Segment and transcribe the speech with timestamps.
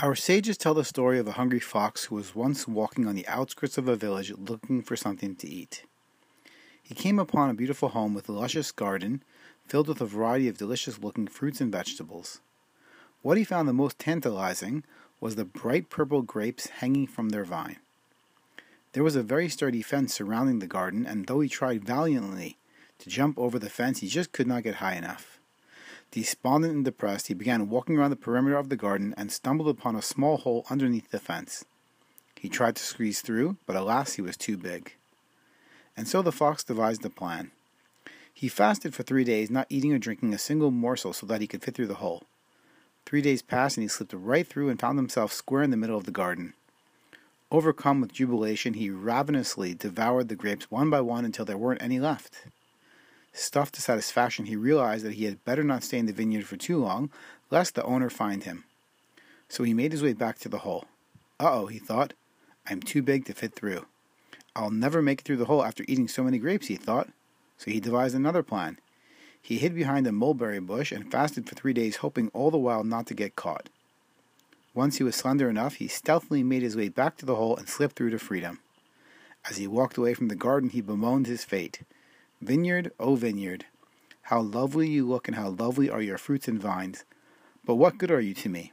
[0.00, 3.28] Our sages tell the story of a hungry fox who was once walking on the
[3.28, 5.84] outskirts of a village looking for something to eat.
[6.82, 9.22] He came upon a beautiful home with a luscious garden
[9.68, 12.40] filled with a variety of delicious looking fruits and vegetables.
[13.22, 14.82] What he found the most tantalizing
[15.20, 17.76] was the bright purple grapes hanging from their vine.
[18.94, 22.58] There was a very sturdy fence surrounding the garden, and though he tried valiantly
[22.98, 25.38] to jump over the fence, he just could not get high enough.
[26.10, 29.96] Despondent and depressed, he began walking around the perimeter of the garden and stumbled upon
[29.96, 31.64] a small hole underneath the fence.
[32.38, 34.94] He tried to squeeze through, but alas, he was too big.
[35.96, 37.50] And so the fox devised a plan.
[38.32, 41.46] He fasted for three days, not eating or drinking a single morsel so that he
[41.46, 42.24] could fit through the hole.
[43.06, 45.96] Three days passed, and he slipped right through and found himself square in the middle
[45.96, 46.54] of the garden.
[47.50, 52.00] Overcome with jubilation, he ravenously devoured the grapes one by one until there weren't any
[52.00, 52.46] left.
[53.36, 56.56] Stuffed to satisfaction, he realized that he had better not stay in the vineyard for
[56.56, 57.10] too long,
[57.50, 58.64] lest the owner find him.
[59.48, 60.84] So he made his way back to the hole.
[61.40, 62.12] Uh oh, he thought.
[62.66, 63.86] I'm too big to fit through.
[64.54, 67.08] I'll never make it through the hole after eating so many grapes, he thought.
[67.58, 68.78] So he devised another plan.
[69.42, 72.84] He hid behind a mulberry bush and fasted for three days, hoping all the while
[72.84, 73.68] not to get caught.
[74.74, 77.68] Once he was slender enough, he stealthily made his way back to the hole and
[77.68, 78.60] slipped through to freedom.
[79.48, 81.80] As he walked away from the garden, he bemoaned his fate.
[82.44, 83.64] Vineyard, O vineyard,
[84.24, 87.06] how lovely you look and how lovely are your fruits and vines,
[87.64, 88.70] but what good are you to me?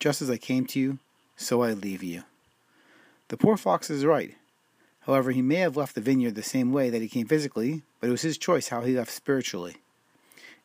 [0.00, 0.98] Just as I came to you,
[1.36, 2.22] so I leave you.
[3.28, 4.36] The poor fox is right.
[5.00, 8.08] However, he may have left the vineyard the same way that he came physically, but
[8.08, 9.76] it was his choice how he left spiritually.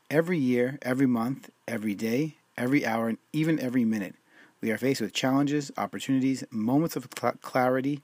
[0.09, 4.15] Every year, every month, every day, every hour, and even every minute,
[4.61, 7.09] we are faced with challenges, opportunities, moments of
[7.41, 8.03] clarity,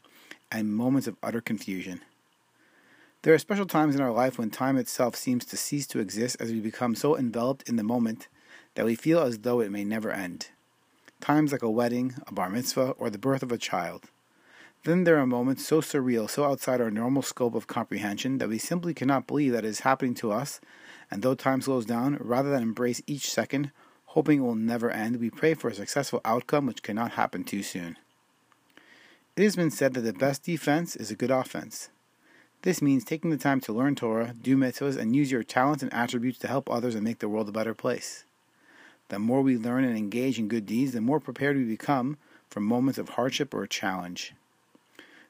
[0.51, 2.01] and moments of utter confusion.
[3.25, 6.37] There are special times in our life when time itself seems to cease to exist
[6.39, 8.27] as we become so enveloped in the moment
[8.75, 10.49] that we feel as though it may never end.
[11.21, 14.11] Times like a wedding, a bar mitzvah, or the birth of a child.
[14.83, 18.59] Then there are moments so surreal, so outside our normal scope of comprehension that we
[18.59, 20.61] simply cannot believe that it is happening to us,
[21.09, 23.71] and though time slows down, rather than embrace each second,
[24.05, 27.63] hoping it will never end, we pray for a successful outcome which cannot happen too
[27.63, 27.97] soon.
[29.35, 31.89] It has been said that the best defense is a good offense.
[32.65, 35.93] This means taking the time to learn Torah, do mitzvahs, and use your talents and
[35.93, 38.23] attributes to help others and make the world a better place.
[39.09, 42.17] The more we learn and engage in good deeds, the more prepared we become
[42.49, 44.33] for moments of hardship or challenge.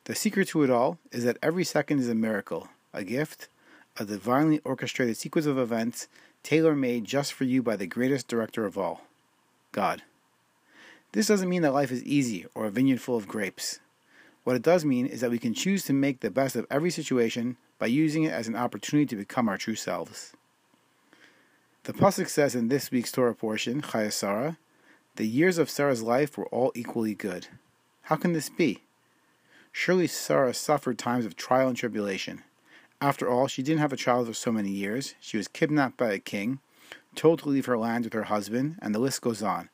[0.05, 3.49] The secret to it all is that every second is a miracle, a gift,
[3.97, 6.07] a divinely orchestrated sequence of events
[6.41, 9.01] tailor made just for you by the greatest director of all
[9.73, 10.03] God.
[11.11, 13.81] This doesn't mean that life is easy or a vineyard full of grapes.
[14.45, 16.91] What it does mean is that we can choose to make the best of every
[16.91, 20.33] situation by using it as an opportunity to become our true selves.
[21.83, 24.59] The pasuk says in this week's Torah portion, Chayei Sarah,
[25.15, 27.47] the years of Sarah's life were all equally good.
[28.03, 28.83] How can this be?
[29.71, 32.43] Surely Sarah suffered times of trial and tribulation.
[33.01, 35.15] After all, she didn't have a child for so many years.
[35.19, 36.59] She was kidnapped by a king,
[37.15, 39.69] told to leave her land with her husband, and the list goes on.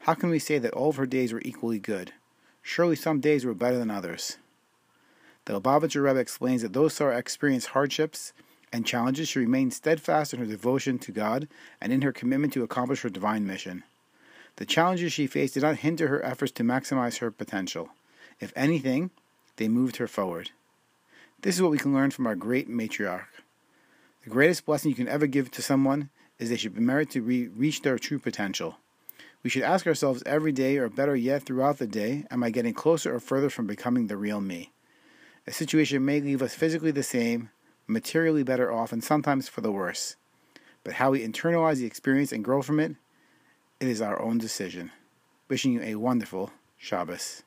[0.00, 2.12] How can we say that all of her days were equally good?
[2.62, 4.38] Surely some days were better than others.
[5.44, 8.32] The Lubavitcher Rebbe explains that those who experience hardships
[8.72, 11.48] and challenges should remain steadfast in her devotion to God
[11.80, 13.82] and in her commitment to accomplish her divine mission.
[14.56, 17.90] The challenges she faced did not hinder her efforts to maximize her potential.
[18.40, 19.10] If anything,
[19.56, 20.50] they moved her forward.
[21.40, 23.26] This is what we can learn from our great matriarch.
[24.24, 27.22] The greatest blessing you can ever give to someone is they should be merit to
[27.22, 28.78] re- reach their true potential.
[29.42, 32.74] We should ask ourselves every day, or better yet, throughout the day, am I getting
[32.74, 34.72] closer or further from becoming the real me?
[35.46, 37.50] A situation may leave us physically the same,
[37.88, 40.14] materially better off, and sometimes for the worse.
[40.84, 42.94] But how we internalize the experience and grow from it,
[43.80, 44.92] it is our own decision.
[45.48, 47.42] Wishing you a wonderful Shabbos.